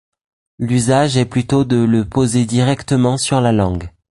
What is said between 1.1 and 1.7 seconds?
est plutôt